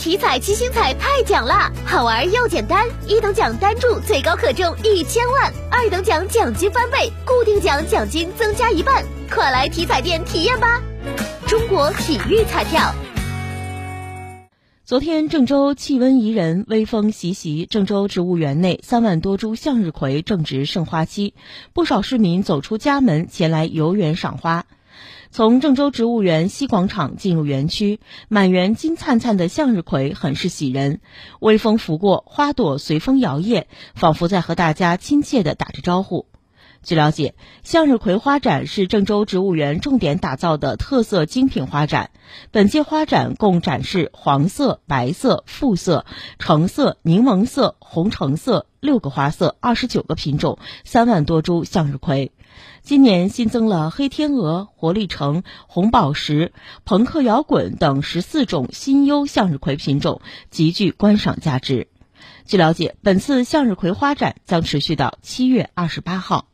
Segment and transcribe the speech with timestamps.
[0.00, 10.80] 体彩七星彩太奖啦，好玩又简单，一等奖单注最高可中一千万，二等奖奖金翻倍，固定奖奖金增加一半，快来体彩店体验吧！
[11.46, 12.94] 中国体育彩票。
[14.86, 17.68] 昨天，郑州气温宜人，微风习习。
[17.70, 21.34] 郑州植物园内三万多株向日葵正值盛花期，
[21.74, 24.64] 不少市民走出家门前来游园赏花。
[25.30, 31.00] 从郑州植物园西广场进入园区，满园金灿灿的向日葵很是喜人。
[31.40, 36.26] 微风拂过，花朵随风摇曳，仿佛在和大家亲切地打着招呼。
[36.82, 42.10] 据了解，向日葵花展是郑州植物园重点打造的特色精品花展。
[42.52, 46.06] 本届花展共展示黄色、白色、复色、
[46.38, 52.32] 橙色、柠檬色、红橙色六个花色，二十九个品种，三万多株向日葵。
[52.82, 56.52] 今年新增了黑天鹅、活力橙、红宝石、
[56.86, 61.88] 朋克摇滚等十四种新优向日葵品种，极具观赏价值。
[62.46, 66.49] 据了解，本次向日葵花展将持续到七月二十八号。